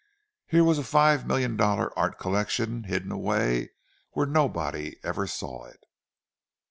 [0.47, 3.69] Here was a five million dollar art collection hidden away
[4.13, 5.83] where nobody ever saw it!